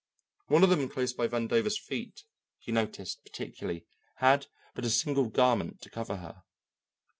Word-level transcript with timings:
One 0.47 0.63
of 0.63 0.71
them 0.71 0.89
close 0.89 1.13
by 1.13 1.27
Vandover's 1.27 1.77
feet, 1.77 2.23
he 2.57 2.71
noticed 2.71 3.23
particularly, 3.23 3.85
had 4.15 4.47
but 4.73 4.83
a 4.83 4.89
single 4.89 5.29
garment 5.29 5.79
to 5.83 5.91
cover 5.91 6.15
her. 6.15 6.41